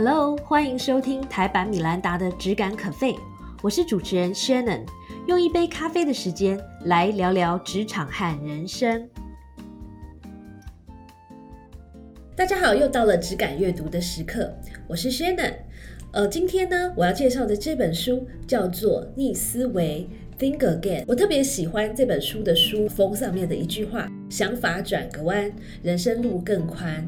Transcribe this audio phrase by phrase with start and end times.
[0.00, 3.16] Hello，欢迎收听台版米兰达的质感可废，
[3.60, 4.82] 我是主持人 Shannon，
[5.26, 9.08] 用一杯咖啡的时间来聊聊职场和人生。
[12.36, 14.56] 大家好，又到了质感阅读的时刻，
[14.86, 15.54] 我是 Shannon。
[16.12, 20.08] 呃，今天呢，我要介绍的这本书叫做《逆思维》。
[20.38, 25.50] Think again，我特别喜欢这本书的书封上面的一句话：“想法转个弯，
[25.82, 27.04] 人生路更宽。”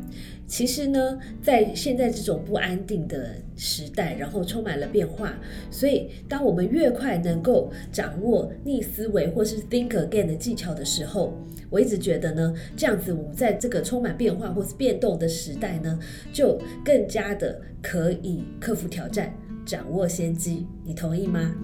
[0.50, 5.38] 其实呢，在现在这种不安定的时代，然后充满了变化，
[5.70, 11.32] 所以当我们越快能够掌握逆思维或是 Think again 的技巧的时候，
[11.70, 15.96] 我一直觉得呢，这样子我们在这个充满变化或是变动的时代呢，
[16.32, 19.32] 就更加的可以克服挑战，
[19.64, 20.66] 掌握先机。
[20.84, 21.54] 你同意吗？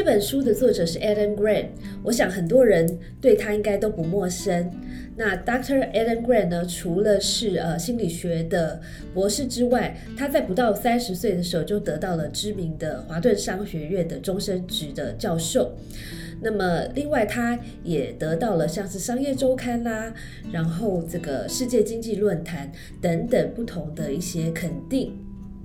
[0.00, 1.66] 这本书的作者是 Adam Grant，
[2.02, 4.70] 我想很多人对他应该都不陌生。
[5.14, 5.92] 那 Dr.
[5.92, 8.80] Adam Grant 呢，除了是呃心理学的
[9.12, 15.76] 博士之外，他在不到三十岁的时候就得到了知名的华顿商学院的终身职的教授。
[16.40, 20.14] 那么另外，他也得到了像是商业周刊啦，
[20.50, 25.14] 然后这个世界经济论坛等等不同的一些肯定。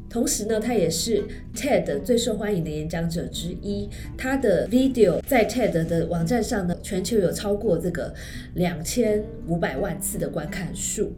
[0.09, 3.89] 同时呢，他也是 TED 最受欢迎的演讲者之一。
[4.17, 8.13] 他的 video 在 TED 的网站上呢，全球有超过这个
[8.53, 11.13] 两千五百万次的观看数。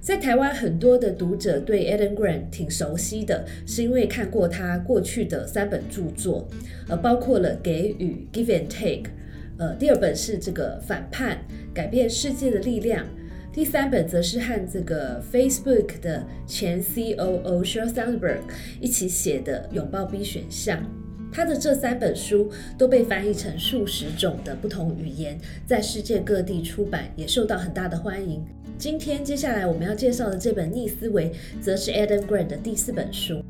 [0.00, 6.48] 在台湾，很多的读者对 Adam Grant 挺熟悉的，是因为看过他过去的三本著作，
[6.88, 9.10] 呃，包括了《给予》（Give and Take），
[9.58, 13.04] 呃，第二本是这个《反叛：改变世界的力量》。
[13.52, 18.40] 第三本则是和这个 Facebook 的前 COO Sheryl Sandberg
[18.80, 20.78] 一起写的《拥抱 B 选项》。
[21.30, 28.42] 他的这三本书都被翻译成数十种的不同语言，在世界各地出版，也受到很大的欢迎。
[28.78, 31.30] 今天接下来我们要介绍的这本《逆思维》，
[31.60, 33.42] 则是 Adam Grant 的第四本书。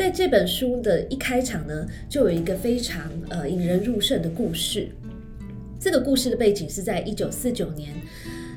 [0.00, 4.88] 在这本书的一开场呢，就有一个非常呃引人入胜的故事。
[5.78, 7.92] 这个故事的背景是在一九四九年，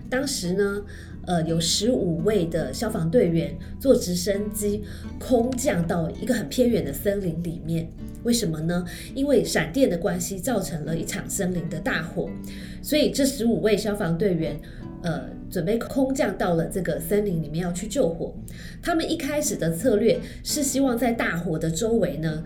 [0.10, 0.82] 当时呢，
[1.28, 4.86] 呃，有十五位的消防队员坐直升机
[5.20, 7.90] 空降到一个很偏远的森林里面。
[8.24, 8.86] 为什么呢？
[9.14, 12.30] 因为闪电的关系，造成了一场森林的大火。
[12.82, 14.58] 所以这十五位消防队员。
[15.04, 18.34] 呃，准备空降到了这个森林里面要去救火。
[18.82, 22.44] 他们一开始的策略是希望在大火的周围呢，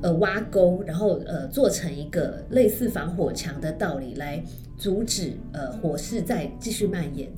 [0.00, 4.42] 呃，挖沟，然后呃，做成一个类似防火墙的道理来
[4.78, 7.28] 阻止呃火势再继续蔓延。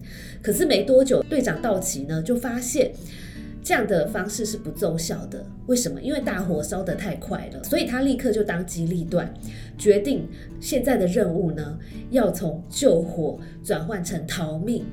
[0.42, 2.92] 可是没多久，队长道奇呢就发现。
[3.68, 6.00] 这样的方式是不奏效的，为什么？
[6.00, 9.30] 因为大火烧得太快了，所以他立刻就当机立断，
[9.76, 10.26] 决定
[10.58, 11.78] 现在的任务呢，
[12.10, 14.86] 要从救火转换成逃命。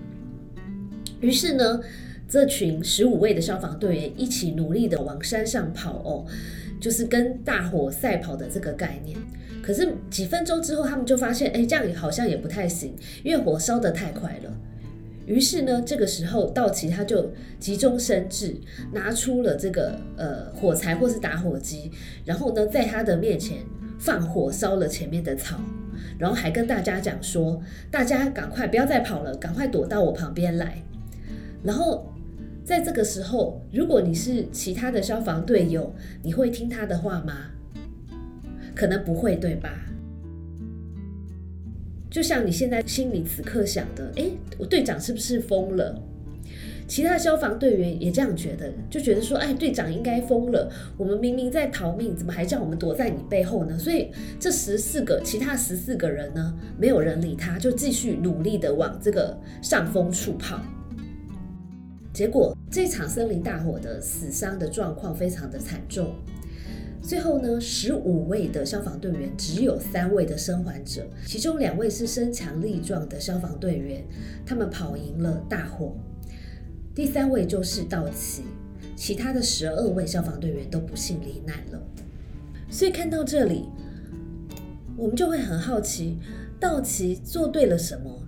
[1.21, 1.79] 于是呢，
[2.27, 6.25] 这群十五位的消防队员一起努力的往山上跑哦，
[6.81, 9.17] 就是跟大火赛跑的这个概念。
[9.63, 12.93] 可是几分钟之后，他们就发现，哎，这样好像也不太行，
[13.23, 14.53] 因为火烧得太快了。
[15.25, 18.55] 于是呢，这个时候道奇他就急中生智，
[18.93, 21.91] 拿出了这个呃火柴或是打火机，
[22.23, 23.57] 然后呢，在他的面前
[23.97, 25.59] 放火烧了前面的草，
[26.19, 30.81] 然后还跟大家讲说：“大家赶快不要再跑了，赶快躲到我旁边来。”
[31.63, 32.13] 然后
[32.63, 37.51] 在这个时候，如果你是其他的消防队友，你会听他的话吗？
[38.75, 39.71] 可能不会，对吧？
[42.15, 44.23] 就像你现在心里此刻想的，哎，
[44.57, 46.01] 我队长是不是疯了？
[46.87, 50.71] 其他消防队员也这样觉得，就觉得说，哎，队长应该疯了。
[50.95, 53.77] 我们明明在逃命，怎么还叫我们躲在你背后呢？
[53.77, 60.61] 所以这十四个其他十四个人呢，没有人理他，就继续努力的往这个上风处跑。
[62.13, 66.15] 结果这场森林大火的死伤的状况非常的惨重。
[67.05, 74.03] 最后呢，十五位的消防队员只有三位的生还者，其中两位是身强力壮的消防队员，
[74.43, 75.95] 他们跑赢了大火。
[76.95, 78.41] 第三位就是道奇，
[78.95, 81.79] 其他的十二位消防队员都不幸罹难了。
[82.71, 83.65] 所以看到这里，
[84.97, 86.17] 我们就会很好奇，
[86.59, 88.24] 道奇做对了什么？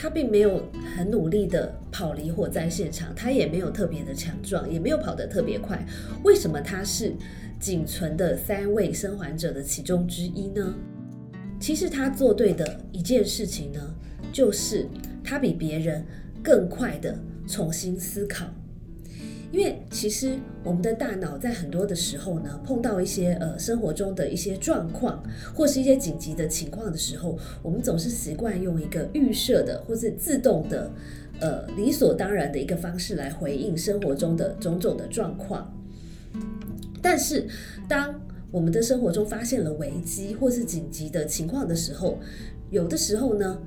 [0.00, 0.66] 他并没有
[0.96, 5.86] 很努力的跑离火灾现场，他也没有特别的强壮，也没有跑得特别快。
[6.24, 7.12] 为什么他是
[7.60, 10.74] 仅存的三位生还者的其中之一呢？
[11.60, 13.94] 其实他做对的一件事情呢，
[14.32, 14.88] 就是
[15.22, 16.02] 他比别人
[16.42, 17.14] 更快的
[17.46, 18.46] 重新思考。
[19.52, 25.20] 因为其实我们的大脑在很多的时候呢，碰到一些呃生活中的一些状况，
[25.52, 30.88] 或是一些紧急的情况的时候，我们总是习惯用一个预设的或是自动的，
[31.40, 35.74] 呃理所当然的一个方式来回应生活中的种种的状况。
[37.02, 37.46] 但是
[37.88, 38.20] 当
[38.52, 42.20] 我们的生活中发现了危机或是紧急的情况的时候，
[42.70, 43.60] 有的时候呢，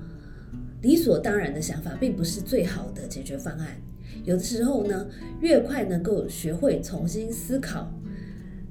[0.81, 3.81] 理所当然的想法并不是最好的解决方案。
[4.24, 5.08] 有的时候呢，
[5.42, 7.92] 越快能够学会重新思考，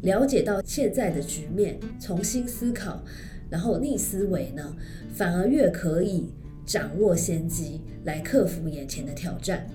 [0.00, 3.04] 了解到现在的局面，重新思考，
[3.50, 4.74] 然后逆思维呢，
[5.12, 6.32] 反而越可以
[6.64, 9.66] 掌握先机，来克服眼前的挑战。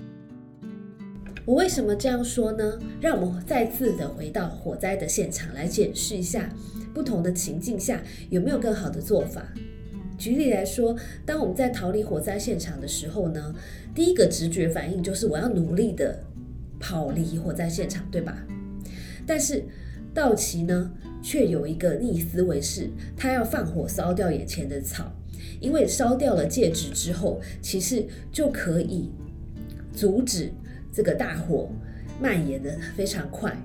[1.44, 2.78] 我为什么这样说呢？
[3.00, 6.52] 让我们再次的回到火灾的现场来检视一下，
[6.92, 9.46] 不同的情境下有没有更好的做法。
[10.18, 13.54] 举例来说，当我们在逃离火灾现场的时候呢，
[13.94, 16.24] 第一个直觉反应就是我要努力的
[16.80, 18.44] 跑离火灾现场，对吧？
[19.24, 19.62] 但是
[20.12, 20.90] 道奇呢，
[21.22, 25.12] 却有一个逆思维，是他要放火烧掉眼前的草，
[25.60, 29.12] 因为烧掉了戒指之后，其实就可以
[29.92, 30.50] 阻止
[30.92, 31.70] 这个大火
[32.20, 33.56] 蔓延的非常快。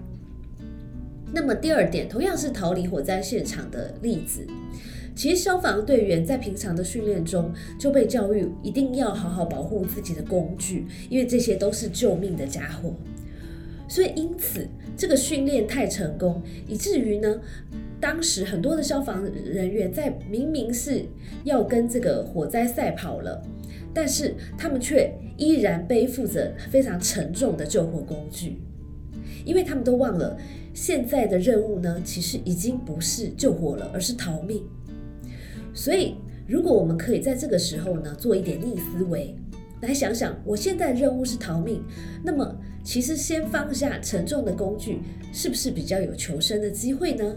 [1.31, 4.45] 那么第二点，同样是逃离火灾现场的例子。
[5.15, 12.93] 其实消防队员在平常的训练中就被教育一定要好好保护自己的工具，因为这些都是救命的家伙。
[13.87, 14.67] 所以因此
[14.97, 17.39] 这个训练太成功，以至于呢，
[17.99, 21.05] 当时很多的消防人员在明明是
[21.43, 23.39] 要跟这个火灾赛跑了，
[23.93, 28.57] 但是他们却依然背负着非常沉重的救火工具，
[29.45, 30.35] 因为他们都忘了
[30.73, 34.63] 现在的任务呢，其实已经不是救火了，而是逃命。
[35.73, 36.15] 所以，
[36.47, 39.35] 如果我们可以在这个时候呢，做一点逆思维，
[39.81, 41.83] 来想想，我现在任务是逃命，
[42.23, 44.99] 那么其实先放下沉重的工具，
[45.31, 47.35] 是不是比较有求生的机会呢？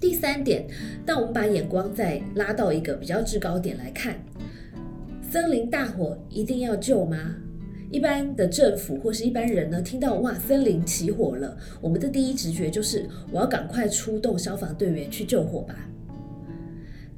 [0.00, 0.66] 第三点，
[1.06, 4.16] 当我们把眼光再拉到一个比较制高点来看，
[5.30, 7.36] 森林大火一定要救吗？
[7.90, 15.74] 一般的政府或是一般人呢，听到哇，森林起火了，我们的第一直觉就是我要赶快出动消防队员去救火吧。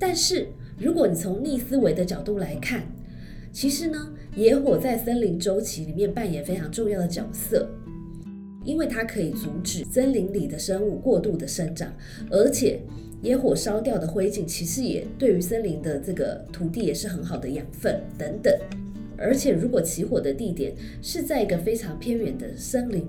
[0.01, 0.49] 但是，
[0.79, 2.83] 如果你从逆思维的角度来看，
[3.53, 7.69] 其实呢，野火在森林周期里面扮演非常重要的角色，
[8.65, 11.93] 因为它可以阻止森林里的生物过度的生长，
[12.31, 12.81] 而且
[13.21, 18.59] 野火烧掉的灰烬其实也对于森林的这个土地也是很好的养分等等。
[19.19, 23.07] 而且，如果起火的地点是在一个非常偏远的森林，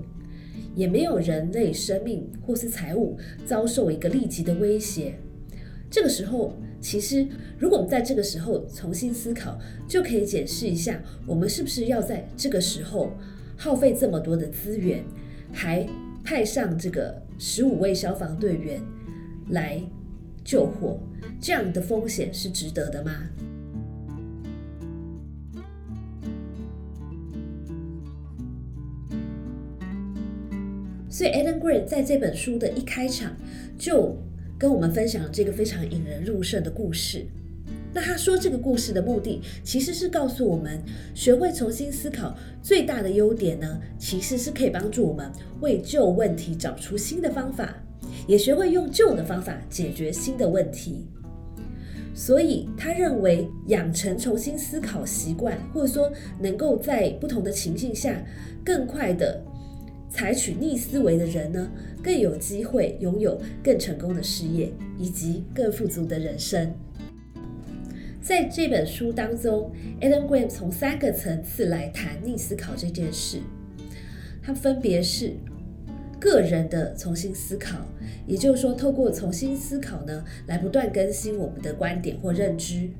[0.74, 3.16] 也没有人类生命或是财物
[3.46, 5.14] 遭受一个立即的威胁，
[5.90, 6.54] 这个时候。
[6.82, 7.24] 其实，
[7.58, 9.56] 如果我们在这个时候重新思考，
[9.86, 13.12] 就可以检视一下，我们是不是要在这个时候
[13.56, 15.04] 耗费这么多的资源，
[15.52, 15.86] 还
[16.24, 18.80] 派上这个十五位消防队员
[19.50, 19.80] 来
[20.44, 20.98] 救火，
[21.40, 23.12] 这样的风险是值得的吗？
[31.08, 33.36] 所以，Adam Grant 在这本书的一开场
[33.78, 34.18] 就。
[34.62, 37.26] 跟我们分享这个非常引人入胜的故事。
[37.92, 40.80] 那他说这个故事的目的，其实是告诉我们，
[41.16, 45.28] 学会重新思考最大的优点呢，其实是可以帮助我们
[45.62, 47.74] 为旧问题找出新的方法，
[48.28, 51.08] 也学会用旧的方法解决新的问题。
[52.14, 56.08] 所以他认为，养成重新思考习惯，或者说
[56.38, 58.24] 能够在不同的情境下
[58.64, 59.42] 更快的。
[60.08, 61.70] 采取逆思维的人呢，
[62.02, 66.74] 更有机会拥有更成功的事业以及更富足的人生。
[68.20, 73.38] 在这本书当中，Adam Grant 从三个层次来谈逆思考这件事。
[74.42, 75.34] 它分别是
[76.20, 77.78] 个人的重新思考，
[78.26, 82.90] 也就是说，透过重新思考呢，来不断更新我们的观点或认知；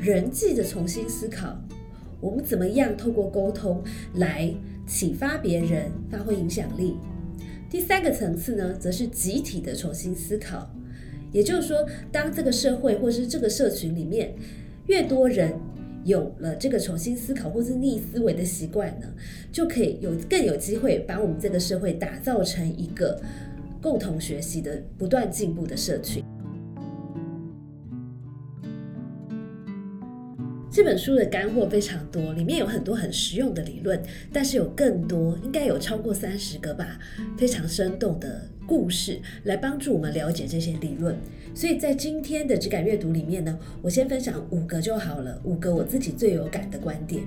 [0.00, 1.58] 人际的重新思考，
[2.20, 3.82] 我们怎么样透过沟通
[4.14, 4.54] 来。
[4.84, 6.96] 启发别人，发挥影响力。
[7.72, 10.70] 第三个层次呢，则是集体的重新思考。
[11.32, 14.34] 也就是说，当这个社会或是这个社群里面
[14.88, 15.54] 越多人
[16.04, 19.06] 有了这个重新思考或是逆思维的习惯呢，
[19.50, 23.18] 就可以有更有机会把我们这个社会打造成一个
[23.80, 26.22] 共同学习的、不断进步的社群。
[30.72, 34.02] 这本书的干货非常多，里面有很多很实用的理论，
[34.32, 36.98] 但是有更多，应该有超过三十个吧，
[37.36, 41.14] 非常生动的故事来帮助我们了解这些理论。
[41.54, 47.22] 所以在今天的质感阅读里面呢，我先分享五个就好了，五个我自己最有感的观点。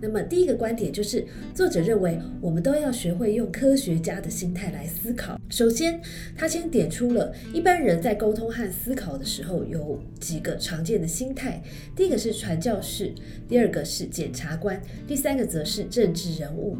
[0.00, 5.40] 那么第一个观点就是，作者认为我们都要学会用科学家的心态来思考。
[5.48, 6.00] 首先，
[6.36, 11.62] 他先点出了一般人在沟通和思考的时候有几个常见的心态。
[11.96, 13.12] 第一个是传教士，
[13.48, 16.76] 第二个是检察官，第三个则是政治人物。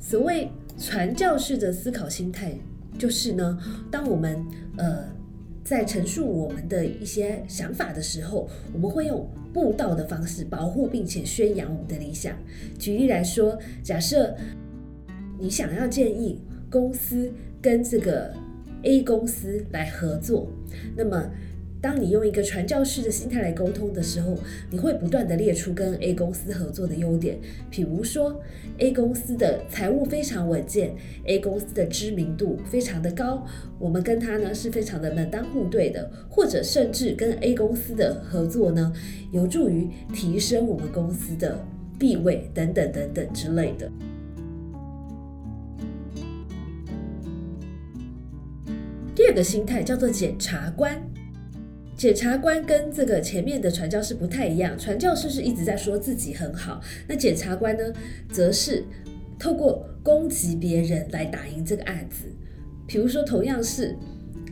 [0.00, 2.52] 所谓传教士的思考心态，
[2.98, 3.58] 就是呢，
[3.90, 4.44] 当我们
[4.78, 5.15] 呃。
[5.66, 12.36] 在陈述我们的一些想法的时候，我们会用布道的方式保护并且宣扬我们的理想。
[12.78, 14.32] 举例来说，假设
[15.40, 17.28] 你想要建议公司
[17.60, 18.32] 跟这个
[18.84, 20.48] A 公司来合作，
[20.96, 21.28] 那么。
[21.86, 24.36] 当你用一个传教士的心态来沟通的时候，
[24.72, 27.38] 你会不断的列出跟 A 公司合作的优点，
[27.70, 28.42] 比如说
[28.78, 33.46] A 公司的财务非常稳健，A 公司的知名度非常的高，
[33.78, 38.92] 我们跟他呢是非常的门当户对的，或者甚至跟 A 公司的合作呢，
[39.30, 41.64] 有助于提升我们公司的
[42.00, 43.88] 地位等等等等之类的。
[49.14, 51.00] 第二个心态叫做检察官。
[51.96, 57.92] 检察官跟这个前面的传教士不太一样，传教士是一直在说自己很好，那检察官呢，
[58.30, 58.84] 则是
[59.38, 62.26] 透过攻击别人来打赢这个案子。
[62.86, 63.96] 比如说，同样是，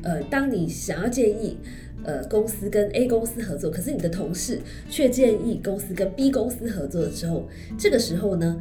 [0.03, 1.59] 呃，当你想要建议，
[2.03, 4.59] 呃，公司跟 A 公司合作，可是你的同事
[4.89, 7.47] 却建议公司跟 B 公司合作的时候，
[7.79, 8.59] 这个时候呢？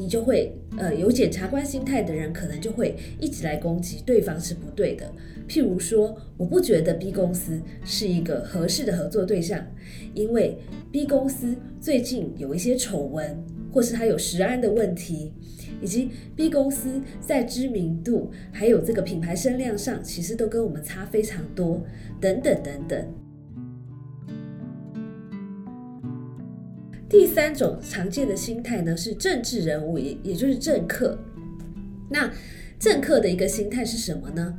[0.00, 5.12] 你就会，呃，有检察官心态的人，可能就会一直来攻击对方是不对的。
[5.46, 9.62] 譬如说，我不觉得 B 公司是一个合适的合作对象，
[10.14, 10.56] 因为
[10.90, 15.34] B 公司最近有一些丑闻，或是它有食安的问题，
[15.82, 21.82] 以及 B 公司在知名度还有这个品牌声量上，其实都跟我们差非常多，
[22.18, 23.06] 等等等等。
[27.10, 31.18] 第三种常见的心态呢，是政治人物，也也就是政客。
[32.08, 32.32] 那
[32.78, 34.56] 政客的一个心态是什么呢？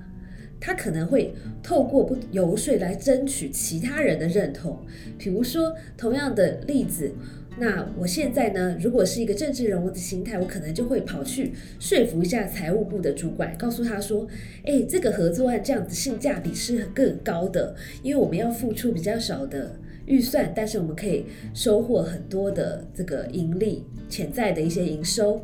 [0.59, 4.85] 他可能会透过不游说来争取其他人的认同。
[5.17, 7.13] 比如说，同样的例子，
[7.57, 14.27] 那我现在呢，如果是一个政治人物的心态，我可能就会跑去说服一下财务部的主管，告诉他说
[14.67, 19.77] ：“哎，这个合作案这样子性价比是更高的，因为我们要付出比较少的。”
[20.11, 25.41] 预算，但是我们可以收获很多的这个盈利，潜在的一些营收。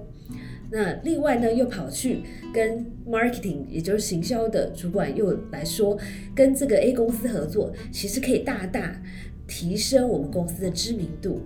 [0.69, 5.97] 那另外呢，又跑去跟 marketing，也就是行销的主管又来说，
[6.35, 9.01] 跟这个 A 公司合作，其实可以大大
[9.47, 11.41] 提升我们公司的知名度。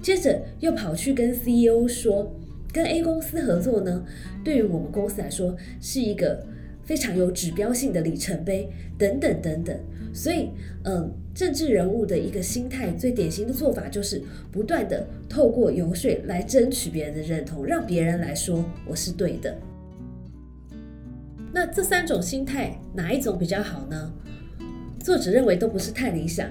[0.00, 2.34] 接着又跑去跟 CEO 说，
[2.72, 4.02] 跟 A 公司合作呢，
[4.42, 6.46] 对于我们公司来说是一个
[6.82, 9.78] 非常有指标性的里程碑，等等等等。
[10.14, 10.48] 所以，
[10.84, 11.12] 嗯。
[11.36, 19.54] 政治人物的一个心态，最典型的做法就是不断的透过游说来争取别人的认同，让别人来说我是对的。
[21.52, 24.10] 那这三种心态哪一种比较好呢？
[24.98, 26.48] 作者认为都不是太理想，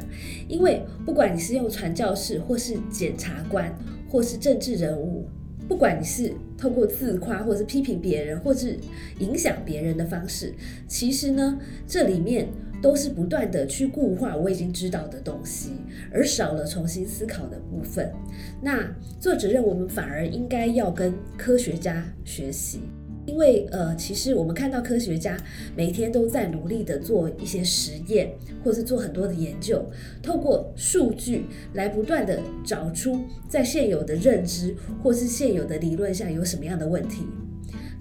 [0.48, 3.76] 因为不管你是用传教士，或是检察官，
[4.08, 5.28] 或是政治人物，
[5.68, 8.78] 不管你是透过自夸，或是批评别人，或是
[9.18, 10.54] 影响别人的方式，
[10.88, 12.48] 其实呢，这里面。
[12.86, 15.72] 都是不断的去固化我已经知道的东西，
[16.14, 18.14] 而少了重新思考的部分。
[18.62, 18.88] 那
[19.20, 22.82] 作者认为我们反而应该要跟科学家学习，
[23.26, 25.36] 因为呃，其实我们看到科学家
[25.76, 28.32] 每天都在努力的做一些实验，
[28.64, 29.84] 或是做很多的研究，
[30.22, 37.26] 透过数据来不断的找出在现有的认知或是现有的理论下有什么样的问题。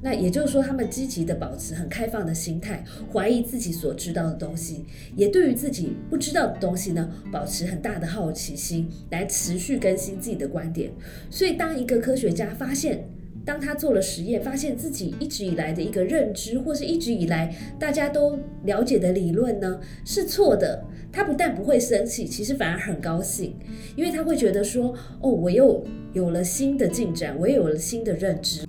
[0.04, 4.84] 那也就是说，他们积极的保持很开放的心态，怀疑自己所知道的东西，
[5.16, 10.90] 也对于自己不知道的东西呢，保持很大的好奇心，来持续更新自己的观点。
[11.30, 13.08] 所以，当一个科学家发现，
[13.46, 23.56] 当他做了实验，发现自己一直以来的一个认知，或是一直以来大家都了解的理论呢是错的，他不但不会生气，其实反而很高兴，
[23.96, 25.82] 因为他会觉得说，哦，我又
[26.12, 28.66] 有了新的进展，我也有了新的认知。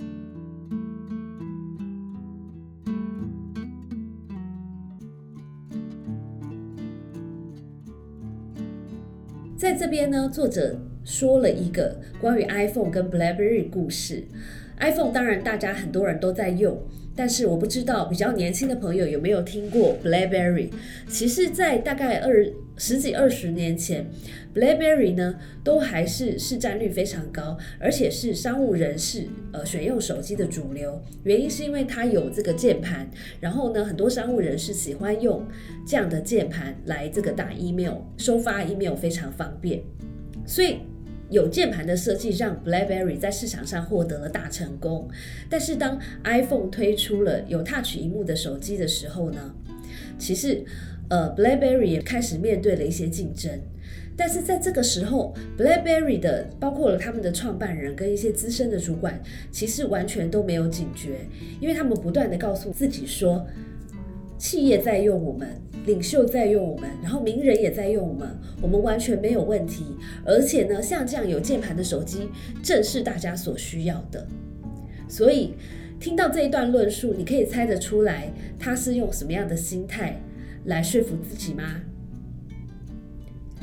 [9.57, 14.23] 在这边呢，作者说了一个关于 iPhone 跟 BlackBerry 故事。
[14.79, 16.77] iPhone 当然大家很多人都在用，
[17.15, 20.69] 但是我不知道比较年轻的朋友有没有听过 BlackBerry。
[21.07, 22.45] 其实，在大概二
[22.77, 24.05] 十几二十年前
[24.53, 31.01] ，BlackBerry 呢都还是市占率非常高，而且是商务人士呃选用手机的主流。
[31.23, 35.45] 原因是因为它有这个键盘，然后呢很多商务人士喜欢用
[35.87, 39.81] 这样的键盘来这个打 email、收发 email 非常方便，
[40.45, 40.79] 所以。
[41.31, 45.09] 有键盘的设计让 BlackBerry 在市场上获得了大成功。
[45.49, 49.55] 但是当 iPhone 推出了有 Touch 荧幕的手机的时候呢，
[50.19, 50.63] 其实
[51.09, 53.51] 呃 BlackBerry 也开始面对了一些竞争。
[54.17, 59.21] 但是在这个时候，BlackBerry 的包括了他们的创办人跟一些资深的主管，
[59.51, 61.19] 其实完全都没有警觉，
[61.59, 63.45] 因为他们不断的告诉自己说，
[64.37, 65.49] 企业在用我们，
[65.85, 68.29] 领袖在用我们，然后名人也在用我们，
[68.61, 69.83] 我们完全没有问题。
[70.23, 72.29] 而且呢，像这样有键盘的手机，
[72.63, 74.25] 正是大家所需要的。
[75.09, 75.55] 所以
[75.99, 80.21] 听到这一段论述，你可以猜得出来，他是用什么样的心态
[80.65, 81.81] 来说服自己吗？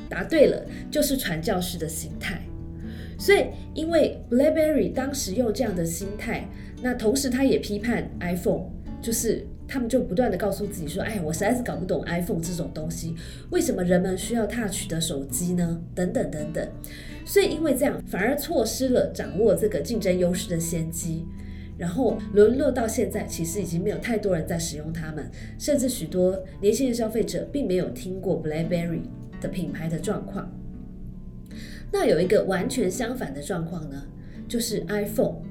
[0.09, 2.41] 答对了，就是传教士的心态。
[3.19, 6.49] 所以，因为 BlackBerry 当时用这样的心态，
[6.83, 8.65] 那同时他也批判 iPhone，
[9.01, 13.15] 就是他们就不断的告诉自己说：“哎，我实在是搞不懂 iPhone 这种东西，
[13.51, 15.81] 为什么人们需要 Touch 的手机呢？
[15.95, 16.69] 等等等等。”
[17.25, 21.25] 所以，因为这样，反而错失了掌握这个竞争优势的先机，
[21.79, 29.03] 然后沦落到现在，其实已经没有太多人在使用它们，甚至许多年轻的消费者并没有听过 BlackBerry。
[29.41, 30.49] 的品牌的状况，
[31.91, 34.07] 那有一个完全相反的状况呢，
[34.47, 35.43] 就是 iPhone。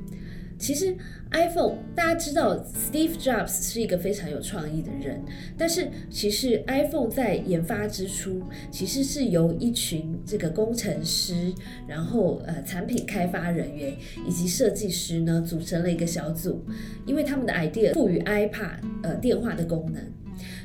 [0.61, 0.95] 其实
[1.31, 5.19] iPhone 大家知道，Steve Jobs 是一个非常有创意的人，
[5.57, 11.51] 但是其实 iPhone 在研发之初，其实是由一群这个工程师，
[11.87, 13.91] 然后呃产品开发人员
[14.27, 16.63] 以及设计师呢组成了一个小组，
[17.07, 20.03] 因为他们的 idea 赋予 iPad 呃电话的功能，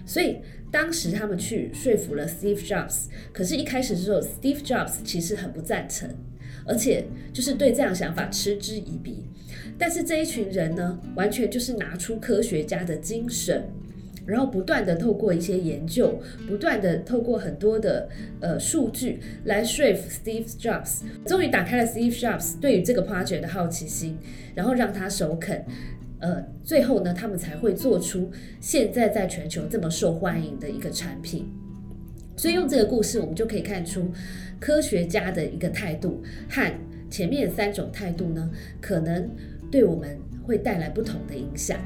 [0.04, 0.36] 所以。
[0.68, 6.10] 当时他们去说服了 Steve Jobs，可是，一开始的时候，Steve Jobs 其实很不赞成，
[6.66, 9.24] 而且就是对这样想法嗤之以鼻。
[9.78, 13.68] 但是这一群人呢，完全就是拿出科学家的精神，
[14.24, 18.08] 然后不断的透过一些研究，不断的透过很多的
[18.40, 24.16] 呃数据来说服 Steve Jobs，终于打开了 Steve Jobs 对于这个 project 的好奇心，
[24.54, 25.64] 然后让他首肯。
[26.18, 31.46] 呃，最后呢，他们才会做出现在在全球这么受欢迎的一个产品。
[32.38, 34.10] 所以用这个故事，我们就可以看出
[34.58, 36.72] 科学家的一个态度和
[37.10, 39.28] 前面三种态度呢，可能
[39.70, 41.78] 对我们会带来不同的影响。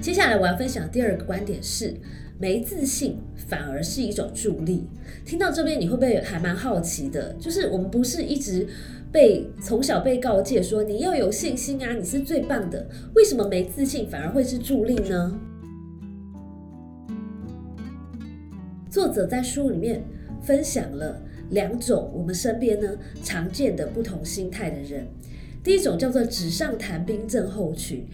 [0.00, 1.94] 接下来我要分享第二个观点是。
[2.42, 4.86] 没自信反而是一种助力。
[5.26, 7.34] 听到这边，你会不会还蛮好奇的？
[7.34, 8.66] 就是我们不是一直
[9.12, 12.88] 被从小被告诫说你要有信心啊，你是最棒的。
[13.14, 15.38] 为什么没自信反而会是助力呢？
[18.90, 20.02] 作者在书里面
[20.42, 25.06] 分享了两种我们身边呢常见的不同心态的人。
[25.62, 28.04] 第一种叫做纸上谈兵症候群。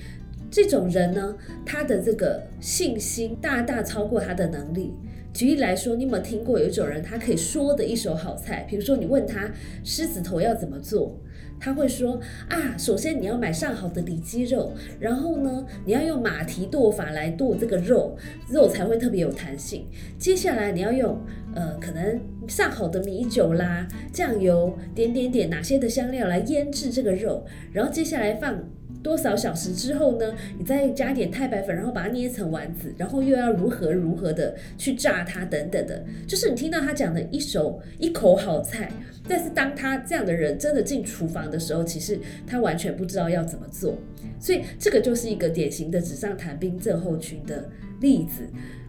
[0.51, 4.93] 这种人呢，他的这个信心大大超过他的能力。
[5.33, 8.65] 举例来说，你有没有听过有一种人，他可以说的一手好菜？
[8.69, 9.51] 比如说，你问他
[9.83, 11.19] 狮子头要怎么做，
[11.59, 18.17] 他会说啊，首先你要买上好的里脊肉，然后呢，你要用马蹄剁法来剁这个肉，
[18.49, 19.87] 肉才会特别有弹性。
[20.19, 21.19] 接下来你要用
[21.55, 28.59] 呃，可能上好的米酒啦、酱油、点点点哪些的香料来腌制这个肉，然后接下来放。
[29.07, 30.35] 多少小时之后呢？
[30.59, 38.91] 你再加点太白粉，然后把它捏成丸子，然后又要如何如何的去炸它等等的，就是你听到他讲的一手一口好菜，
[39.29, 43.97] 但是当他这样的人真的进厨房的时候，其实他完全不知道要怎么做，
[44.41, 47.69] 所以这个就是一个典型的纸上谈兵症候群的
[48.01, 48.43] 例子。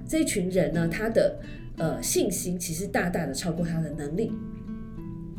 [0.08, 1.38] 这一群人呢，他的
[1.78, 4.32] 呃信心其实大大的超过他的能力。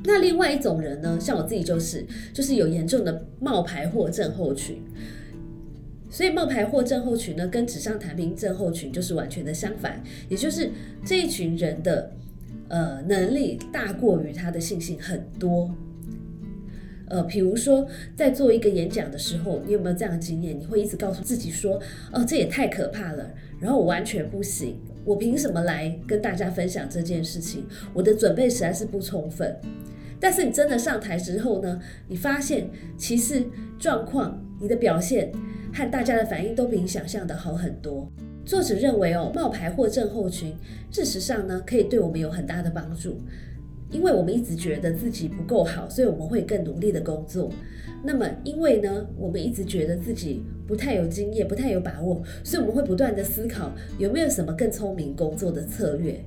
[0.05, 4.81] 那另外一种人呢，像我自己就是，就是有严重的冒牌货症候群。
[6.11, 10.71] 所以冒牌货症候群呢，跟纸上谈兵症候群就是完全的相反，也就是
[11.05, 12.11] 这一群人的
[12.69, 15.71] 呃能力大过于他的信心很多。
[17.09, 20.59] 呃，比如说在做一个演讲的时候，你有没有这样的经验？
[20.59, 21.81] 你会一直告诉自己说
[22.13, 24.79] ：“哦，这也太可怕了，然后我完全不行，
[25.09, 27.65] 我凭什么来跟大家分享这件事情？
[27.95, 29.59] 我的准备实在是不充分。”
[30.21, 31.81] 但是你真的上台之后呢？
[32.09, 32.69] 你发现
[32.99, 33.43] 其实
[33.79, 35.33] 状况、你的表现
[35.73, 38.07] 和大家的反应都比你想象的好很多。
[38.45, 40.55] 作者认为哦，冒牌或症候群，
[40.91, 43.19] 事实上呢，可以对我们有很大的帮助，
[43.91, 47.51] 因为我们一直觉得自己不够好，所以我们会更努力的工作。
[48.05, 56.23] 那么，因为呢，我们一直觉得自己不太有经验、不太有把握，所以我们会不断的思考有没有什么更聪明工作的策略。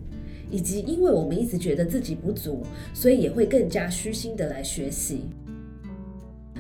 [0.49, 2.62] 以及，因为我们一直觉得自己不足，
[2.93, 5.21] 所以也会更加虚心的来学习。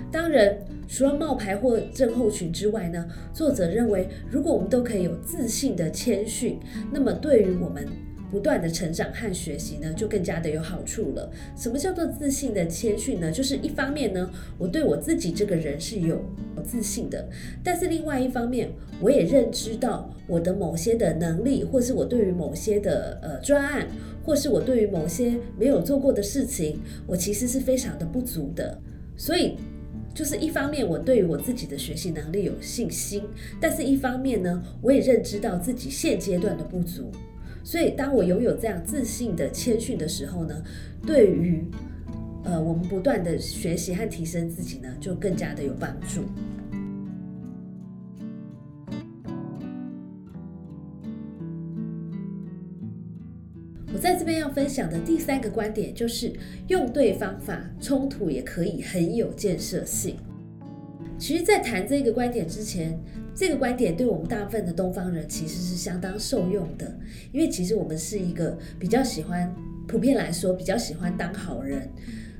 [0.09, 6.57] 当然，除了冒牌或症候群之外呢，作者认为，如果我们都可以有自信的谦逊，
[6.89, 7.85] 那么对于我们。
[8.31, 11.29] 不断的成长和学习呢，就更加的有好处了。
[11.57, 13.29] 什么叫做自信的谦逊呢？
[13.29, 16.23] 就是一方面呢，我对我自己这个人是有
[16.63, 17.27] 自信的，
[17.61, 23.85] 但是另外一方面，我也认知到我的某些的能力，或是我对于某些的呃专案，
[24.23, 28.79] 或是我对于某些没有做过的事情，我其实是非常的不足的。
[29.17, 29.57] 所以，
[30.13, 33.23] 就是一方面我对于我自己的学习能力有信心，
[33.59, 37.11] 但是一方面呢，我也认知到自己现阶段的不足。
[37.63, 40.63] 所以，当我拥有这样自信的谦逊的时候呢，
[41.05, 41.63] 对于
[42.43, 46.23] 呃我们不断的学习和提升自己呢，就更加的有帮助。
[53.93, 56.33] 我在这边要分享的第三个观点就是，
[56.67, 60.15] 用对方法，冲突也可以很有建设性。
[61.17, 62.99] 其实，在谈这个观点之前，
[63.35, 66.97] 这个观点对我们大部分的东方人其实是相当受用的，
[67.31, 69.53] 因为其实我们是一个比较喜欢，
[69.87, 71.87] 普遍来说比较喜欢当好人，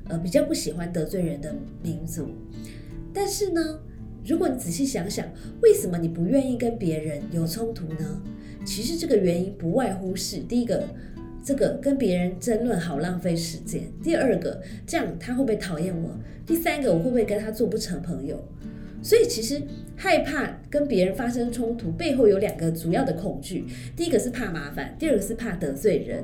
[0.09, 2.29] 呃，比较不喜欢得罪人的民族。
[3.13, 3.79] 但是呢，
[4.25, 5.27] 如果你仔细想想，
[5.61, 8.21] 为什么你不愿意跟别人有冲突呢？
[8.65, 10.87] 其实这个原因不外乎是：第一个，
[11.43, 16.09] 这个跟别人争论好浪费时间；第二个，这样他会不会讨厌我；
[16.45, 18.43] 第三个，我会不会跟他做不成朋友？
[19.01, 19.59] 所以其实
[19.95, 23.65] 害怕跟别人发生冲突，背后有两个主要的恐惧。
[23.95, 26.23] 第一个是怕麻烦，第二个是怕得罪人。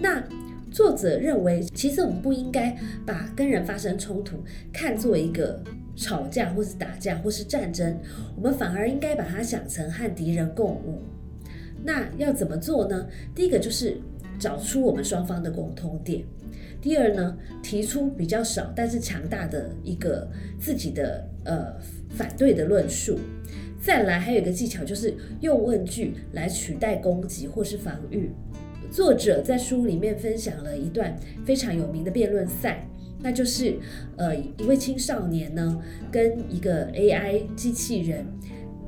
[0.00, 0.24] 那
[0.72, 5.62] 作者认为，其实我们不应该把跟人发生冲突看作一个
[5.94, 7.96] 吵架，或是打架，或是战争，
[8.34, 11.00] 我们反而应该把它想成和敌人共舞。
[11.86, 13.06] 那要怎么做呢？
[13.32, 13.96] 第一个就是
[14.40, 16.24] 找出我们双方的共通点。
[16.80, 21.74] 第二呢，提出比较少但是强大的一个自己的呃
[22.10, 23.16] 反对的论述。
[23.80, 28.32] 再来还有一个技巧，就是用问句来取代攻击或是防御。
[28.90, 32.84] 作者在书里面分享了一段非常有名的辩论赛，
[33.20, 33.76] 那就是
[34.16, 38.26] 呃一位青少年呢跟一个 AI 机器人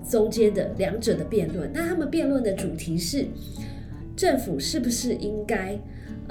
[0.08, 1.70] 中间的两者的辩论。
[1.72, 3.26] 那他们辩论的主题是
[4.16, 5.78] 政府是不是应该。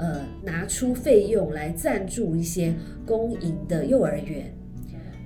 [0.00, 2.72] 呃，拿出费用来赞助一些
[3.04, 4.54] 公营的幼儿园，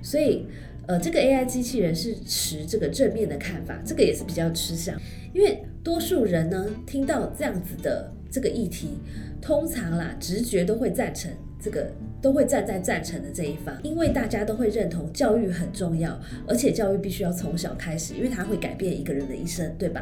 [0.01, 0.47] 所以
[0.87, 4.99] 呃，这个 AI 机器人是持这个正面的看法，这个也是比较吃香，
[5.31, 8.97] 因为多数人呢听到这样子的这个议题，
[9.39, 11.31] 通常啦直觉都会赞成
[11.63, 11.87] 这个。
[12.21, 20.01] 都会站在赞成的这一方，因为大家都会认同教育很重要，而且教育必须要从小开始，因为它会改变一个人的一生，对吧？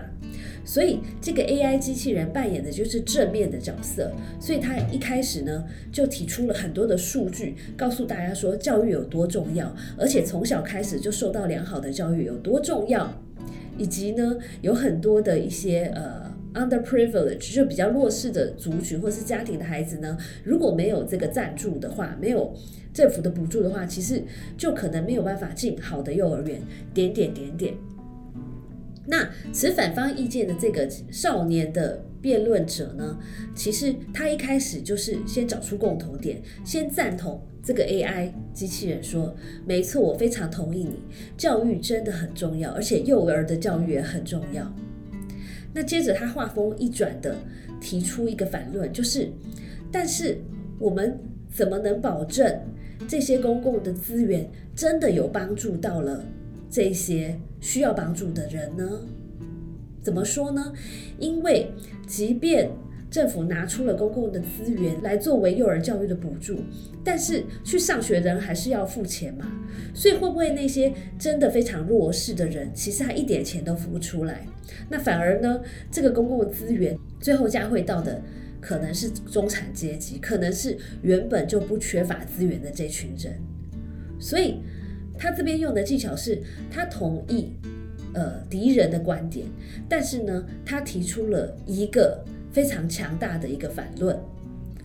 [0.63, 13.11] 所以这个 AI 机器人扮演的就是正面的角色，所以他一开始呢就提出了很多的数据，告诉大家说教育有多重要，而且从小开始就受到良好的教育有多重要，
[13.79, 16.30] 以及呢有很多的一些呃。
[16.53, 22.53] Underprivileged 就比较弱势的族群或是家庭的孩子呢，如果没有这个赞助的话，没有
[22.93, 24.23] 政府的补助的话，其实
[24.57, 26.61] 就可能没有办法进好的幼儿园。
[26.93, 27.73] 点点点点。
[29.07, 33.17] 那持反方意见的这个少年的辩论者呢，
[33.55, 39.35] 其实他一开始就是先找出共同点，先赞同这个 AI 机器人说
[39.65, 40.99] ：“没错，我非常同意你，
[41.35, 44.71] 教育真的很重要，而且幼儿的教育也很重要。”
[45.73, 47.35] 那接着他话锋一转的
[47.79, 49.29] 提出一个反论，就是，
[49.91, 50.37] 但是
[50.77, 51.17] 我们
[51.51, 52.59] 怎么能保证
[53.07, 56.23] 这些公共的资源真的有帮助到了
[56.69, 59.01] 这些需要帮助的人呢？
[60.01, 60.73] 怎么说呢？
[61.19, 61.71] 因为
[62.07, 62.69] 即便
[63.11, 66.61] 政府拿出了公共的资源来作为幼儿教育的补助，
[67.03, 69.51] 但是去上学的人还是要付钱嘛。
[69.93, 74.47] 所以会不会那些真的非常弱势的人，其实他一点钱都付不出来？
[74.89, 78.21] 那反而呢，这个公共资源最后加会到的
[78.61, 83.37] 可能是中产阶级，可能是原本就不缺乏资源的这群人。
[84.17, 84.61] 所以
[85.17, 87.51] 他这边用的技巧是，他同意
[88.13, 89.45] 呃敌人的观点，
[89.89, 92.23] 但是呢，他提出了一个。
[92.51, 94.17] 非常强大的一个反论，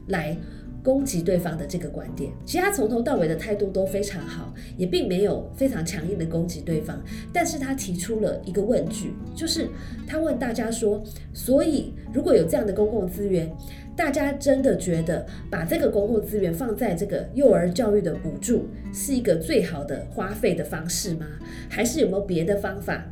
[0.09, 0.37] 来
[0.83, 2.31] 攻击对方的这个观点。
[2.45, 7.03] 其他从头到尾的态度都非常好，也并没有非常强硬的攻击对方。
[7.33, 9.69] 但是他提出了一个问句，就是
[10.07, 11.03] 他问大家说：，
[11.35, 13.51] 所以如果有这样的公共资源，
[13.97, 21.27] 大家真的觉得把这个公共资源放在这个幼儿教育的补助是一个最好的花费的方式吗？
[21.69, 23.05] 还是有没有别的方法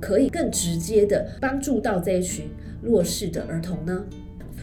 [0.00, 2.46] 可以更直接的帮助到这一群？
[2.84, 4.04] 弱势的儿童呢？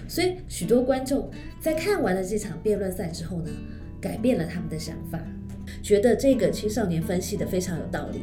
[0.07, 1.29] 所以许多观众
[1.59, 3.49] 在看完了这场辩论赛之后呢，
[3.99, 5.19] 改变了他们的想法。
[5.81, 8.21] 觉得这个青少年分析的非常有道理。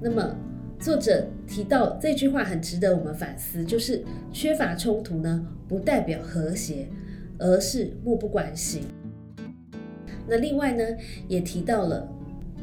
[0.00, 0.36] 那么
[0.78, 6.86] 作者提到这句话很值得我们反思，就是缺乏冲突呢，不代表和谐，
[7.38, 8.82] 而是漠不关心。
[10.28, 10.84] 那另外呢，
[11.26, 12.08] 也提到了。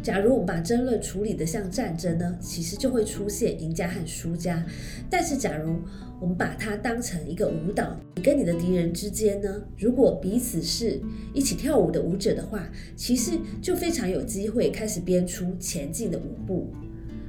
[0.05, 4.63] 假如我们把争论处理的像战争呢，其实就会出现赢家和输家。
[5.09, 5.79] 但是，假如
[6.21, 11.01] 我们把它当成一个舞蹈，你跟你的敌人之间呢，如果彼此是
[11.33, 13.31] 一起跳舞的舞者的话，其实
[13.63, 16.71] 就非常有机会开始编出前进的舞步。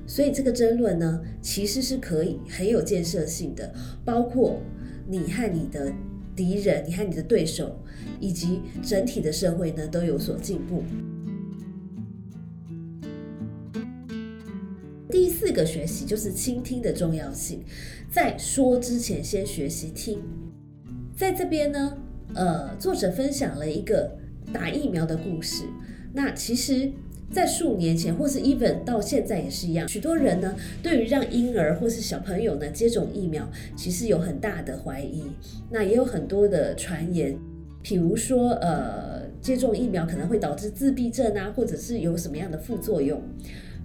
[0.07, 3.73] 所以，这个争论呢，其实是可以很有建设性的，
[4.05, 4.61] 包括
[5.09, 5.91] 你和你的
[6.37, 7.81] 敌人，你和你的对手，
[8.21, 10.83] 以及整体的社会呢，都有所进步。
[15.11, 17.63] 第四个学习就是倾听的重要性，
[18.11, 20.21] 在说之前先学习听。
[21.17, 21.97] 在这边呢，
[22.35, 24.19] 呃，作者分享了一个
[24.53, 25.65] 打疫苗的故事。
[26.13, 26.91] 那其实，
[27.31, 35.23] 在数年前，或是 even 到现在也是一样，许多人呢，对于让婴儿或是小朋友呢接种疫苗，其实有很大的怀疑。
[35.71, 37.39] 那也有很多的传言，
[37.85, 43.23] 譬如说，呃，接种疫苗可能会导致自闭症啊，或者是有什么样的副作用。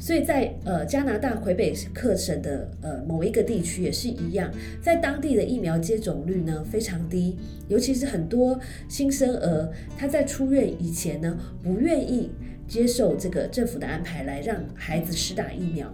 [0.02, 7.38] 所以在呃加拿大魁北克省的呃某一个地区也是一样，在当地的疫苗接种率呢非常低，
[7.68, 8.60] 尤其是很多
[8.90, 12.32] 新生儿他在出院以前呢不愿意
[12.68, 15.94] 接受这个政府的安排来让孩子施打疫苗。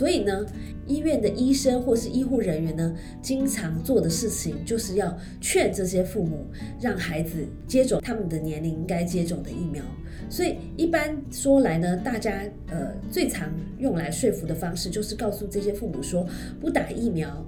[0.00, 0.46] 所以呢，
[0.86, 6.46] 医院的医生或是医护人员呢，经常做的事情就是要劝这些父母
[6.80, 9.84] 让孩子接种他们的年龄该接种的疫苗。
[10.30, 16.26] 所以一般说来呢，大家呃最常用来说服的方式就是告诉这些父母说，
[16.58, 17.46] 不打疫苗。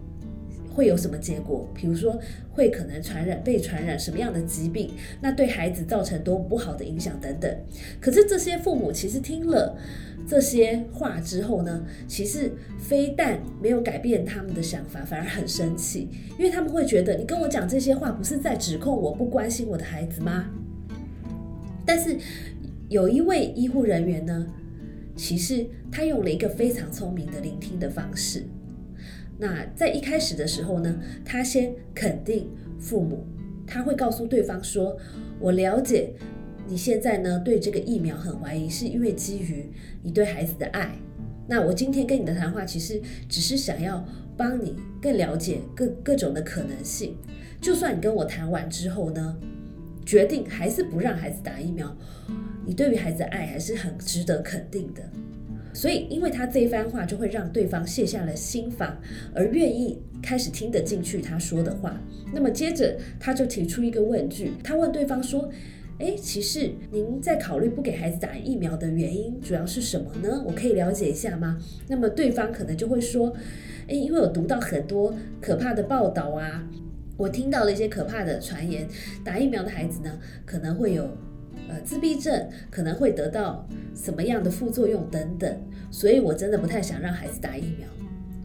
[0.75, 1.69] 会有什么结果？
[1.75, 2.19] 比如说，
[2.51, 4.91] 会可能传染、被传染什么样的疾病？
[5.21, 7.57] 那对孩子造成多不好的影响等等。
[8.01, 9.77] 可是这些父母其实听了
[10.27, 16.09] 这些话之后呢，其实非但没有改变他们的想法，反而很生气，
[16.39, 20.51] 因为他们会觉得你跟我讲这些话，不是在指控我不关心我的孩子吗？
[21.85, 22.17] 但是
[22.89, 24.47] 有一位医护人员呢，
[25.17, 28.45] 其实他用了一个非常聪明的聆听的方式。
[29.43, 33.27] 那在一开始的时候呢，他先肯定父母，
[33.67, 34.97] 他会告诉对方说
[35.41, 36.13] ：“我了解
[36.69, 39.69] 你现在呢对这个疫苗很怀疑，是因为基于
[40.01, 40.93] 你对孩子的爱。
[41.49, 47.17] 那我今天跟你的谈话，其实只是想要帮你更了解各各种的可能性。
[47.61, 49.37] 就算你跟我谈完之后呢，
[50.07, 51.97] 决定还是不让孩子打疫苗，
[52.65, 55.03] 你对于孩子的爱还是很值得肯定的。”
[55.73, 58.97] 所以，因为他这一番话，就会让对方卸下了心防，
[59.35, 62.01] 而愿意开始听得进去他说的话。
[62.33, 65.51] 那么接着，他就提出一个问句，他问对方说
[65.99, 70.43] ：“诶，其实您在考虑不给孩子打疫苗的原因主要是什么呢？
[70.47, 71.59] 我可以了解一下吗？”
[71.89, 73.33] 那么对方可能就会说
[73.89, 76.67] ：“诶，因为我读到很多可怕的报道啊，
[77.17, 78.87] 我听到了一些可怕的传言，
[79.25, 81.09] 打疫苗的孩子呢，可能会有。”
[81.73, 85.59] 呃，自闭症可能会得到什么样的副作用等等，
[85.91, 87.89] 所以我真的不太想让孩子打疫苗。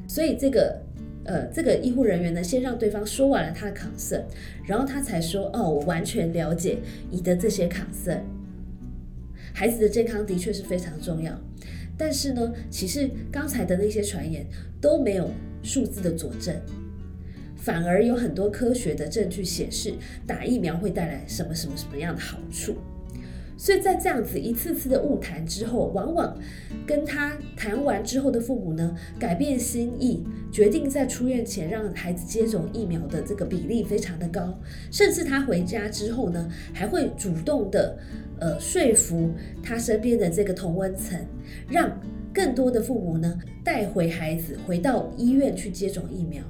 [0.08, 0.82] 所以这个
[1.26, 4.24] 呃，这个医护人员呢，先让对方说完了他的 concern，
[4.66, 6.78] 然后他才说：“哦，我完全了解
[7.12, 8.22] 你的这些 concern。
[9.54, 11.38] 孩子的健康的确是非常重要，
[11.98, 14.46] 但是呢，其实刚才的那些传言
[14.80, 15.30] 都没有
[15.64, 16.56] 数字的佐证，
[17.58, 22.78] 反而有很多科学的证据显示打疫苗会带来什么什么什么样的好处。”
[23.58, 26.38] 所以在这样子一次次的误谈之后，往往
[26.86, 34.58] 跟他谈完之后的父母呢，改变心意，决定在出院前让孩子接种疫苗的这个比例非常的高，
[34.92, 37.98] 甚至他回家之后呢，还会主动的
[38.40, 39.32] 呃说服
[39.64, 41.20] 他身边的这个同温层，
[41.68, 42.00] 让
[42.32, 46.44] 更多的父母呢带回孩子回到医院去接种疫苗。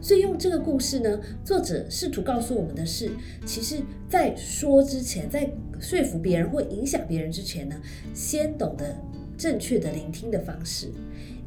[0.00, 3.10] 所以用这个故事呢，作者试图告诉我们的是，
[3.44, 7.76] 其实在说之前，在说服别人或影响别人之前呢，
[8.14, 8.96] 先懂得
[9.36, 10.88] 正确的聆听的方式，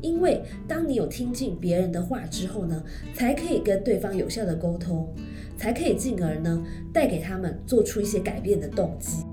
[0.02, 5.13] 因为当你有听进别人的话之后呢，才可以跟对方有效的沟通，
[5.58, 6.63] 才可以进而呢
[6.94, 9.26] 带给他们做出一些改变的动机。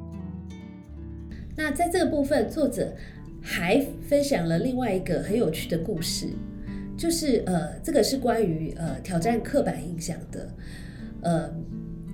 [1.57, 2.93] 那在这个部分，作者
[3.41, 6.27] 还分享了另外一个很有趣的故事，
[6.97, 10.49] 就是呃，这个是关于呃挑战刻板印象的，
[11.23, 11.55] 呃，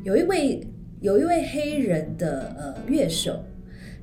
[0.03, 0.67] 有一位。
[1.05, 3.45] 有一位黑人的呃乐手，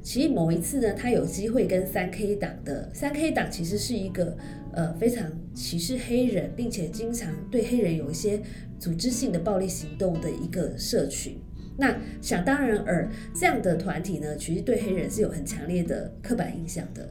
[0.03, 4.37] 其实某一次呢，他有机会跟三 K 党的三 K 党其实是一个
[4.71, 8.39] 呃非常歧视黑人，并且经常对黑人有一些
[8.77, 11.37] 组织性的暴力行动的一个社群。
[11.75, 17.09] 那想当然尔，这样的团体呢，其实对黑人是有很强烈的刻板印象的。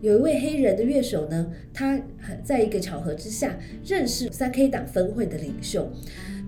[0.00, 2.00] 有一位黑人的乐手呢，他
[2.44, 5.90] 在一个巧合之下认识三 K 党分会的领袖，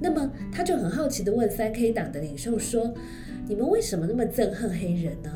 [0.02, 2.92] 那么他就很好奇的问三 K 党的领袖说
[3.48, 5.30] ：“你们为什么那么憎恨黑人呢？”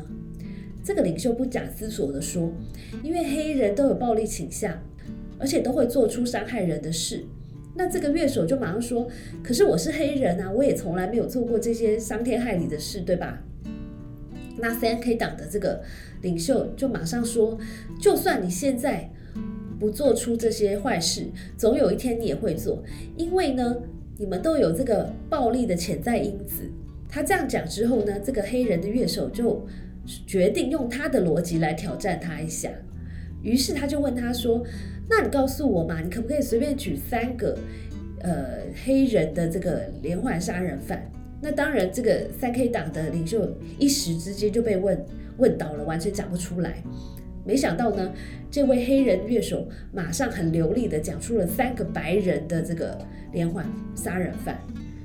[0.83, 2.51] 这个领袖不假思索的说
[3.01, 4.77] ：“因为黑人都有暴力倾向，
[5.39, 7.23] 而且都会做出伤害人的事。”
[7.75, 9.07] 那这个乐手就马上说
[9.43, 13.43] ：“可是我是黑人啊，我也从来没有做过这些伤天害理的事，对吧？”
[14.59, 15.81] 那三 K 党的这个
[16.21, 17.57] 领袖就马上说
[18.01, 19.11] ：“就算你现在
[19.79, 22.81] 不做出这些坏事，总有一天你也会做，
[23.15, 23.77] 因为呢，
[24.17, 26.63] 你们都有这个暴力的潜在因子。”
[27.09, 29.65] 他这样讲之后呢，这个黑人的乐手就
[30.25, 32.69] 决定用他的逻辑来挑战他一下。
[33.41, 34.63] 于是他就问他说
[35.09, 37.57] ：“那你告诉我嘛，你可不可以随便举三个
[38.21, 38.45] 呃
[38.83, 45.05] 黑人的这个连环杀人犯？”那当然，这个三 K 党的领袖一时之间就被问
[45.37, 46.83] 问倒了，完全讲不出来。
[47.47, 48.11] 没想到呢，
[48.51, 52.99] 这位黑人乐手马上很流利的讲出了三个白人的这个
[53.31, 54.59] 连环杀人犯，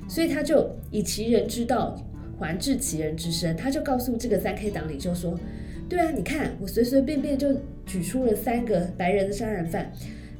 [0.09, 1.97] 所以他就以其人之道
[2.37, 5.39] 还治其人之身，他就告诉这个三 K 党领袖说
[5.89, 7.55] ：“对啊，你看我随随便便就
[7.87, 9.93] 举出了三个白人的杀人犯，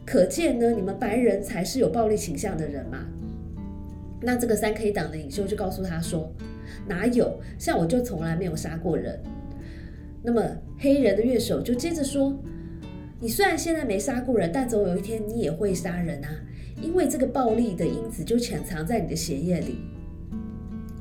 [0.05, 3.07] 可见呢，你们白人才是有暴力倾向的人嘛。”
[4.21, 6.33] 那这个三 K 党的领袖就告诉他说
[6.89, 7.41] ：“哪有？
[7.59, 9.21] 像我就从来没有杀过人。”
[10.23, 10.43] 那么
[10.79, 12.39] 黑人的乐手就接着说
[13.21, 16.29] ：“你虽然现在没杀过人，但总有一天你也会杀人啊！
[16.81, 19.79] 因为这个暴力的因子就潜藏在你的血液里。”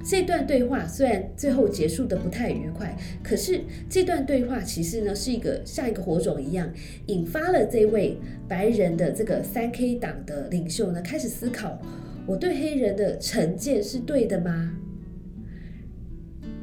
[0.03, 6.67] 这段对话虽然最后结束的不太愉快，可是这段对话其实呢是一个像一个火种一样，
[7.05, 11.79] 引发了这位白人的这个三 K 党的领袖呢开始思考。
[12.25, 14.75] 我对黑人的成见是对的吗？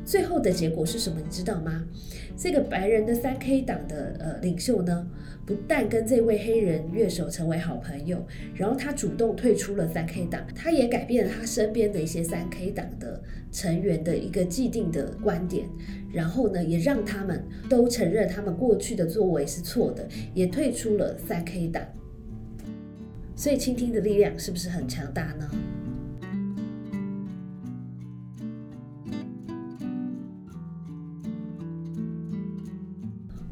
[0.04, 1.20] 最后的结果是什么？
[1.20, 1.84] 你知道吗？
[2.40, 5.05] 这个白人的三 K 党的呃领袖呢，
[5.44, 8.24] 不但跟这位黑人乐手成为好朋友，
[8.55, 13.20] 然后他主动退出了三 K 党，他也改变了他身边的一些三 K 党的
[13.51, 15.66] 成员的一个既定的观点，
[16.12, 21.83] 然后呢，也让他们都承认他们过去的作为是错的，也退出了三 K 党。
[23.35, 25.51] 所以，倾听的力量是不是很强大呢？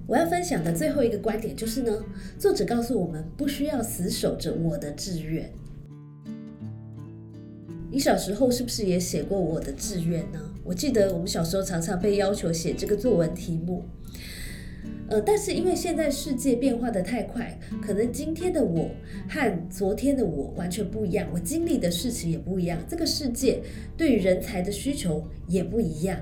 [0.06, 2.04] 我要分享的最后一个观点就是呢，
[2.38, 5.50] 作者告诉我们，不需要死守着我的志愿。
[7.90, 10.40] 你小时候是不是也写过我的志愿呢？
[10.62, 13.84] 我记得我们小时候常常被要求写这个作文题目。
[15.08, 18.90] 呃，但是因为现在世界变化的太快，可能今天的我
[19.28, 23.60] 和昨天的我完全不一样，我经历的事情也不一样，这个世界
[23.96, 26.18] 对于人才的需求也不一样。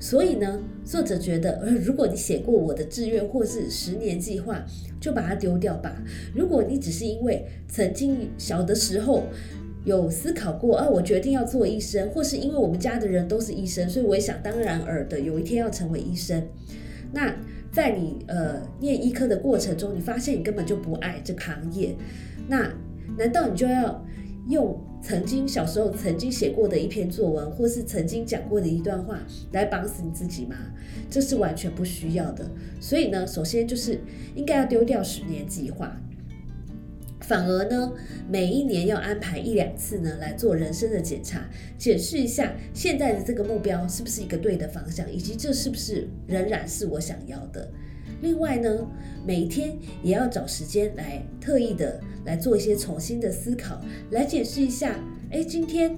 [0.00, 4.64] 所以呢，作者觉得，呃，如果你写过我的志愿或是十年计划，
[5.00, 6.02] 就把它丢掉吧。
[6.34, 9.24] 如果你只是因为曾经小的时候
[9.84, 16.42] 有思考过，啊，我决定要做医生，或是因为我们家的人都是医生，所以我也想当然尔的有一天要成为医生，
[17.12, 17.32] 那。
[17.72, 21.94] 在你呃念医科的过程中，你发现你根本就不爱这个行业，
[22.48, 22.68] 那
[23.16, 24.04] 难道你就要
[24.48, 29.18] 用曾经小时候曾经写过的一篇作文，或是曾经讲过的一段话
[29.52, 30.56] 来绑死你自己吗？
[31.08, 32.50] 这是完全不需要的。
[32.80, 34.00] 所以呢，首先就是
[34.34, 35.96] 应该要丢掉十年计划。
[37.20, 37.92] 反而呢，
[38.28, 41.48] 每一年要安排一两次呢来做人生的检查，
[41.78, 47.70] 检视一下现在的这个目标是不是一个对的方向，以及这是不是仍然是我想要的。
[48.22, 48.86] 另外呢，
[49.26, 54.98] 每一天也要找时间来特意的来做一些重新的思考，来解释一下，
[55.30, 55.96] 哎，今天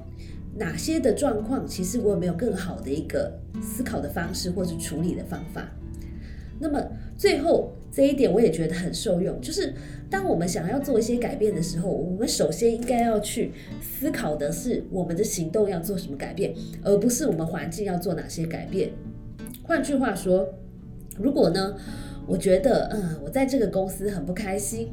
[0.55, 5.69] 哪些的状况，其实我有没有更好的一个思考的方式或者处理的方法。
[6.61, 6.81] 那么
[7.19, 9.75] 最后这一点我也觉得很受用，就是
[10.09, 16.55] 当我们想要做一些改变的时候，我们首先应该要去思考的是我们的行动要做什么改变，
[16.85, 18.91] 而不是我们环境要做哪些改变。
[19.65, 20.49] 换句话说，
[21.19, 21.77] 如果呢，
[22.27, 24.89] 我觉得嗯，我在这个公司很不开心，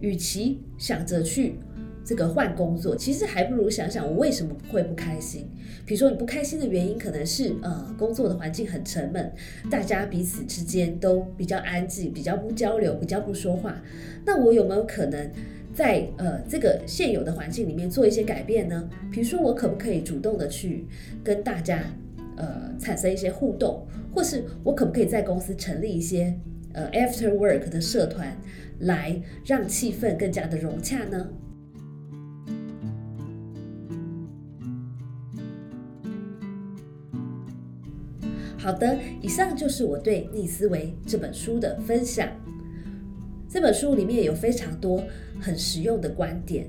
[0.00, 1.56] 与其想着去。
[2.06, 5.48] 这个换工作，其实还不如想想我为什么会不开心。
[5.86, 9.32] 比如说，你不开心的原因可能是呃，工作的环境很沉闷，
[9.70, 13.82] 大家彼此之间都比较安静，比较不交流，比较不说话。
[14.26, 15.30] 那我有没有可能
[15.72, 18.86] 在呃这个现有的环境里面做一些改变呢？
[19.10, 20.84] 比如说，我可不可以主动的去
[21.24, 21.84] 跟大家
[22.36, 23.82] 呃产生一些互动，
[24.14, 26.38] 或是我可不可以在公司成立一些
[26.72, 28.36] 呃 after work 的社团，
[28.78, 31.28] 来让气氛更加的融洽呢？
[38.56, 42.28] 好的，以上就是我对逆思维这本书的分享。
[43.46, 45.02] 这本书里面有非常多
[45.40, 46.66] 很实用的观点，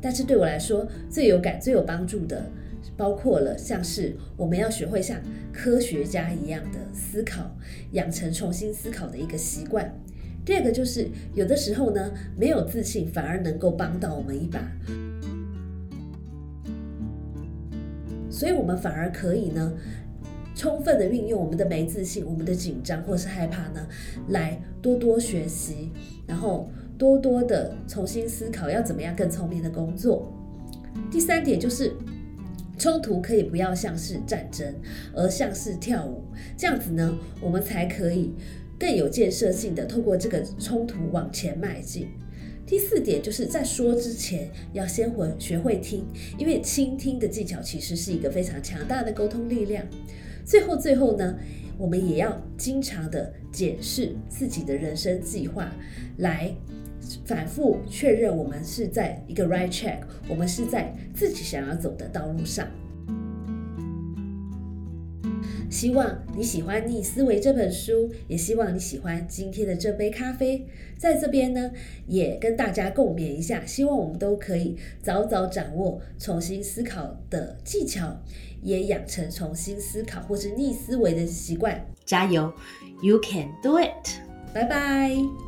[0.00, 2.50] 但是对我来说最有感、最有帮助的，
[2.98, 5.18] 包括了像是我们要学会像
[5.52, 7.50] 科学家一样的思考，
[7.92, 9.90] 养成重新思考的一个习惯。
[10.44, 14.60] 第二个就是有的时候呢，没有自信反而能够帮到我们一把，
[18.28, 19.72] 所以我们反而可以呢。
[20.56, 23.86] 充分的运用我们的没自信、我们的紧张或是害怕呢，
[24.30, 25.92] 来多多学习，
[26.26, 26.68] 然后
[26.98, 30.32] 多多的重新思考要怎么样更聪明的工作。
[31.12, 31.92] 第三点就是
[32.78, 34.72] 冲突可以不要像是战争，
[35.12, 36.22] 而像是跳舞，
[36.56, 38.32] 这样子呢，我们才可以
[38.78, 42.08] 更有建设性的透过这个冲突往前迈进。
[42.64, 46.04] 第四点就是在说之前要先会学会听，
[46.38, 49.82] 因为倾听的技巧其实是一个非常强大的沟通力量。
[50.44, 51.34] 最后，最后呢，
[51.78, 55.74] 我们也要经常的检视自己的人生计划，
[56.18, 56.54] 来
[57.24, 62.66] 反复确认我们是在一个 right track，我们是在自己想要走的道路上。
[65.70, 70.66] 希望你喜欢《逆思维》这本书，也希望你喜欢今天的这杯咖啡。
[70.96, 71.70] 在这边呢，
[72.06, 78.16] 也跟大家共勉一下，希望我们都可以早早掌握重新思考的技巧，
[78.62, 81.84] 也养成重新思考或是逆思维的习惯。
[82.06, 82.50] 加油
[83.02, 84.08] ，You can do it！
[84.54, 85.47] 拜拜。